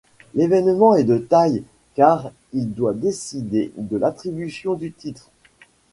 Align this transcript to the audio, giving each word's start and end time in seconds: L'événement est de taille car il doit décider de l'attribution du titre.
L'événement 0.33 0.95
est 0.95 1.03
de 1.03 1.19
taille 1.19 1.61
car 1.93 2.31
il 2.53 2.73
doit 2.73 2.95
décider 2.95 3.71
de 3.77 3.97
l'attribution 3.97 4.73
du 4.73 4.91
titre. 4.91 5.29